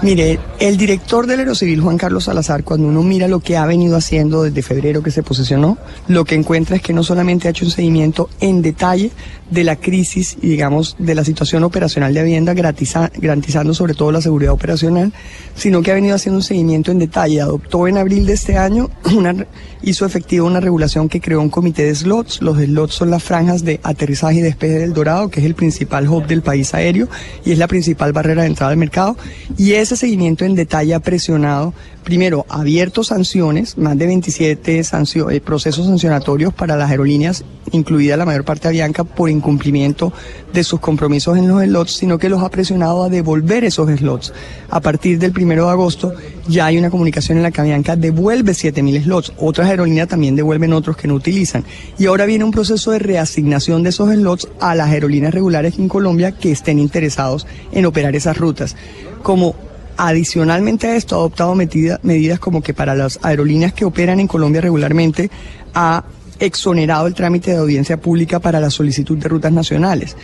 Mire, 0.00 0.38
el 0.60 0.76
director 0.76 1.26
del 1.26 1.40
Aerocivil, 1.40 1.80
Juan 1.80 1.98
Carlos 1.98 2.24
Salazar, 2.24 2.62
cuando 2.62 2.86
uno 2.86 3.02
mira 3.02 3.26
lo 3.26 3.40
que 3.40 3.56
ha 3.56 3.66
venido 3.66 3.96
haciendo 3.96 4.44
desde 4.44 4.62
febrero 4.62 5.02
que 5.02 5.10
se 5.10 5.24
posesionó, 5.24 5.76
lo 6.06 6.24
que 6.24 6.36
encuentra 6.36 6.76
es 6.76 6.82
que 6.82 6.92
no 6.92 7.02
solamente 7.02 7.48
ha 7.48 7.50
hecho 7.50 7.64
un 7.64 7.72
seguimiento 7.72 8.30
en 8.38 8.62
detalle 8.62 9.10
de 9.50 9.64
la 9.64 9.76
crisis 9.76 10.36
y, 10.40 10.48
digamos, 10.48 10.94
de 10.98 11.14
la 11.14 11.24
situación 11.24 11.64
operacional 11.64 12.14
de 12.14 12.20
Hacienda, 12.20 12.54
garantizando 12.54 13.74
sobre 13.74 13.94
todo 13.94 14.12
la 14.12 14.20
seguridad 14.20 14.52
operacional, 14.52 15.12
sino 15.56 15.82
que 15.82 15.90
ha 15.90 15.94
venido 15.94 16.14
haciendo 16.14 16.38
un 16.38 16.44
seguimiento 16.44 16.92
en 16.92 16.98
detalle. 16.98 17.40
Adoptó 17.40 17.88
en 17.88 17.98
abril 17.98 18.26
de 18.26 18.34
este 18.34 18.56
año, 18.56 18.90
una, 19.16 19.46
hizo 19.82 20.06
efectiva 20.06 20.46
una 20.46 20.60
regulación 20.60 21.08
que 21.08 21.20
creó 21.20 21.40
un 21.40 21.50
comité 21.50 21.84
de 21.84 21.94
slots. 21.94 22.40
Los 22.42 22.58
slots 22.58 22.94
son 22.94 23.10
las 23.10 23.22
franjas 23.22 23.64
de 23.64 23.80
aterrizaje 23.82 24.38
y 24.38 24.42
despegue 24.42 24.78
del 24.78 24.92
Dorado, 24.92 25.28
que 25.28 25.40
es 25.40 25.46
el 25.46 25.54
principal 25.54 26.08
hub 26.08 26.26
del 26.26 26.42
país 26.42 26.74
aéreo 26.74 27.08
y 27.44 27.52
es 27.52 27.58
la 27.58 27.66
principal 27.66 28.12
barrera 28.12 28.42
de 28.42 28.48
entrada 28.48 28.72
al 28.72 28.78
mercado. 28.78 29.16
Y 29.56 29.72
ese 29.88 29.96
seguimiento 29.96 30.44
en 30.44 30.54
detalle 30.54 30.92
ha 30.92 31.00
presionado 31.00 31.72
primero, 32.08 32.46
abierto 32.48 33.04
sanciones, 33.04 33.76
más 33.76 33.96
de 33.96 34.06
27 34.06 34.80
eh, 34.80 35.40
procesos 35.40 35.86
sancionatorios 35.86 36.54
para 36.54 36.76
las 36.76 36.90
aerolíneas, 36.90 37.44
incluida 37.72 38.16
la 38.16 38.24
mayor 38.24 38.44
parte 38.44 38.68
de 38.68 39.04
por 39.04 39.28
incumplimiento 39.28 40.12
de 40.52 40.64
sus 40.64 40.80
compromisos 40.80 41.36
en 41.36 41.48
los 41.48 41.62
slots, 41.62 41.92
sino 41.92 42.18
que 42.18 42.28
los 42.28 42.42
ha 42.42 42.50
presionado 42.50 43.02
a 43.02 43.08
devolver 43.08 43.64
esos 43.64 43.90
slots. 43.90 44.32
A 44.70 44.80
partir 44.80 45.18
del 45.18 45.32
primero 45.32 45.66
de 45.66 45.72
agosto 45.72 46.12
ya 46.46 46.66
hay 46.66 46.78
una 46.78 46.90
comunicación 46.90 47.38
en 47.38 47.42
la 47.42 47.50
que 47.50 47.60
Avianca 47.60 47.94
devuelve 47.94 48.52
7.000 48.52 49.04
slots. 49.04 49.32
Otras 49.36 49.68
aerolíneas 49.68 50.08
también 50.08 50.34
devuelven 50.34 50.72
otros 50.72 50.96
que 50.96 51.08
no 51.08 51.14
utilizan. 51.14 51.64
Y 51.98 52.06
ahora 52.06 52.24
viene 52.24 52.44
un 52.44 52.52
proceso 52.52 52.90
de 52.90 53.00
reasignación 53.00 53.82
de 53.82 53.90
esos 53.90 54.10
slots 54.10 54.48
a 54.60 54.74
las 54.74 54.88
aerolíneas 54.88 55.34
regulares 55.34 55.78
en 55.78 55.88
Colombia 55.88 56.32
que 56.32 56.52
estén 56.52 56.78
interesados 56.78 57.46
en 57.72 57.84
operar 57.84 58.16
esas 58.16 58.38
rutas. 58.38 58.76
Como 59.22 59.68
Adicionalmente 60.00 60.86
a 60.86 60.94
esto, 60.94 61.16
ha 61.16 61.18
adoptado 61.18 61.56
medidas 61.56 62.38
como 62.38 62.62
que 62.62 62.72
para 62.72 62.94
las 62.94 63.18
aerolíneas 63.20 63.72
que 63.72 63.84
operan 63.84 64.20
en 64.20 64.28
Colombia 64.28 64.60
regularmente, 64.60 65.28
ha 65.74 66.04
exonerado 66.38 67.08
el 67.08 67.14
trámite 67.14 67.50
de 67.50 67.56
audiencia 67.56 68.00
pública 68.00 68.38
para 68.38 68.60
la 68.60 68.70
solicitud 68.70 69.18
de 69.18 69.28
rutas 69.28 69.50
nacionales. 69.50 70.16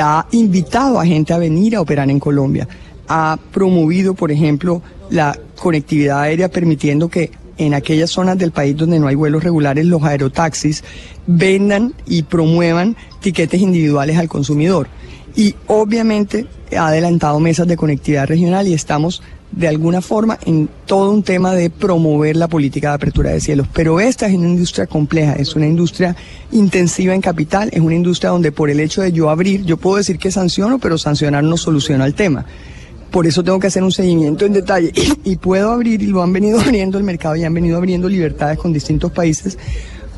Ha 0.00 0.26
invitado 0.30 0.98
a 0.98 1.04
gente 1.04 1.34
a 1.34 1.38
venir 1.38 1.76
a 1.76 1.82
operar 1.82 2.08
en 2.08 2.18
Colombia. 2.18 2.66
Ha 3.06 3.38
promovido, 3.52 4.14
por 4.14 4.32
ejemplo, 4.32 4.80
la 5.10 5.38
conectividad 5.58 6.20
aérea 6.20 6.48
permitiendo 6.48 7.10
que 7.10 7.30
en 7.58 7.74
aquellas 7.74 8.10
zonas 8.10 8.38
del 8.38 8.52
país 8.52 8.76
donde 8.76 8.98
no 8.98 9.08
hay 9.08 9.14
vuelos 9.14 9.44
regulares 9.44 9.86
los 9.86 10.02
aerotaxis 10.02 10.82
vendan 11.26 11.94
y 12.06 12.22
promuevan 12.22 12.96
tiquetes 13.20 13.60
individuales 13.60 14.18
al 14.18 14.28
consumidor. 14.28 14.88
Y 15.34 15.54
obviamente 15.66 16.46
ha 16.76 16.88
adelantado 16.88 17.40
mesas 17.40 17.66
de 17.66 17.76
conectividad 17.76 18.26
regional 18.26 18.66
y 18.68 18.74
estamos 18.74 19.22
de 19.52 19.68
alguna 19.68 20.00
forma 20.00 20.38
en 20.46 20.68
todo 20.86 21.10
un 21.10 21.22
tema 21.22 21.54
de 21.54 21.68
promover 21.68 22.36
la 22.36 22.48
política 22.48 22.88
de 22.88 22.94
apertura 22.94 23.30
de 23.30 23.40
cielos. 23.40 23.66
Pero 23.72 24.00
esta 24.00 24.26
es 24.26 24.34
una 24.34 24.48
industria 24.48 24.86
compleja, 24.86 25.34
es 25.34 25.54
una 25.54 25.66
industria 25.66 26.16
intensiva 26.50 27.14
en 27.14 27.20
capital, 27.20 27.68
es 27.72 27.80
una 27.80 27.94
industria 27.94 28.30
donde 28.30 28.50
por 28.50 28.70
el 28.70 28.80
hecho 28.80 29.02
de 29.02 29.12
yo 29.12 29.28
abrir, 29.30 29.64
yo 29.64 29.76
puedo 29.76 29.98
decir 29.98 30.18
que 30.18 30.30
sanciono, 30.30 30.78
pero 30.78 30.96
sancionar 30.96 31.44
no 31.44 31.56
soluciona 31.56 32.06
el 32.06 32.14
tema. 32.14 32.46
Por 33.12 33.26
eso 33.26 33.44
tengo 33.44 33.60
que 33.60 33.68
hacer 33.68 33.82
un 33.84 33.92
seguimiento 33.92 34.46
en 34.46 34.54
detalle. 34.54 34.92
Y, 35.22 35.36
puedo 35.36 35.70
abrir, 35.70 36.02
y 36.02 36.06
lo 36.06 36.22
han 36.22 36.32
venido 36.32 36.58
abriendo 36.66 36.98
el 36.98 37.04
mercado 37.04 37.36
y 37.36 37.44
han 37.44 37.54
venido 37.54 37.76
abriendo 37.76 38.08
libertades 38.08 38.58
con 38.58 38.72
distintos 38.72 39.12
países, 39.12 39.58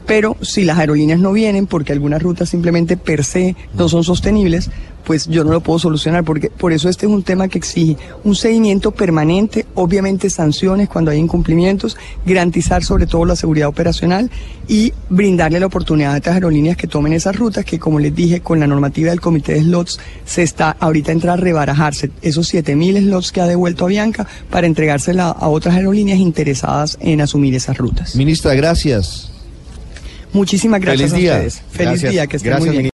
pero 0.06 0.36
si 0.40 0.64
las 0.64 0.78
aerolíneas 0.78 1.18
no 1.18 1.32
vienen 1.32 1.66
porque 1.66 1.92
algunas 1.92 2.22
rutas 2.22 2.48
simplemente 2.48 2.96
per 2.96 3.24
se 3.24 3.56
no 3.74 3.88
son 3.88 4.04
sostenibles, 4.04 4.70
pues 5.04 5.26
yo 5.28 5.44
no 5.44 5.52
lo 5.52 5.60
puedo 5.60 5.78
solucionar, 5.78 6.24
porque 6.24 6.50
por 6.50 6.72
eso 6.72 6.88
este 6.88 7.06
es 7.06 7.12
un 7.12 7.22
tema 7.22 7.48
que 7.48 7.58
exige 7.58 7.96
un 8.24 8.34
seguimiento 8.34 8.90
permanente, 8.90 9.66
obviamente 9.74 10.30
sanciones 10.30 10.88
cuando 10.88 11.10
hay 11.10 11.18
incumplimientos, 11.18 11.96
garantizar 12.24 12.82
sobre 12.84 13.06
todo 13.06 13.24
la 13.24 13.36
seguridad 13.36 13.68
operacional 13.68 14.30
y 14.68 14.92
brindarle 15.08 15.60
la 15.60 15.66
oportunidad 15.66 16.14
a 16.14 16.16
estas 16.16 16.34
aerolíneas 16.34 16.76
que 16.76 16.86
tomen 16.86 17.12
esas 17.12 17.36
rutas, 17.36 17.64
que 17.64 17.78
como 17.78 17.98
les 17.98 18.14
dije, 18.14 18.40
con 18.40 18.60
la 18.60 18.66
normativa 18.66 19.10
del 19.10 19.20
comité 19.20 19.54
de 19.54 19.62
slots 19.62 19.98
se 20.24 20.42
está 20.42 20.76
ahorita 20.80 21.12
entra 21.12 21.34
a 21.34 21.36
rebarajarse 21.36 22.10
esos 22.22 22.52
7.000 22.52 23.02
slots 23.02 23.32
que 23.32 23.40
ha 23.40 23.46
devuelto 23.46 23.84
a 23.84 23.88
Bianca 23.88 24.26
para 24.50 24.66
entregársela 24.66 25.28
a 25.28 25.48
otras 25.48 25.74
aerolíneas 25.74 26.18
interesadas 26.18 26.96
en 27.00 27.20
asumir 27.20 27.54
esas 27.54 27.76
rutas. 27.76 28.16
Ministra, 28.16 28.54
gracias. 28.54 29.30
Muchísimas 30.32 30.80
gracias 30.80 31.12
Feliz 31.12 31.22
día. 31.22 31.32
a 31.32 31.36
ustedes. 31.36 31.62
Feliz 31.70 31.90
Gracias. 31.90 32.12
día, 32.12 32.26
que 32.26 32.36
estén 32.36 32.50
Gracias, 32.50 32.66
muy 32.66 32.78
bien. 32.78 32.90